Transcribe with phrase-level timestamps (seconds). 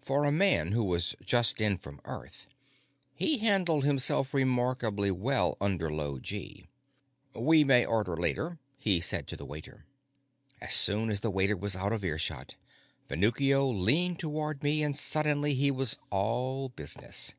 [0.00, 2.46] For a man who was just in from Earth,
[3.14, 6.64] he handled himself remarkably well under low gee.
[7.34, 9.84] "We may order later," he said to the waiter.
[10.58, 12.56] As soon as the waiter was out of earshot,
[13.10, 17.34] Venuccio leaned toward me, and suddenly he was all business.